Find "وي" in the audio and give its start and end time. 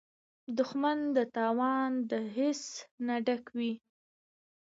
3.57-3.73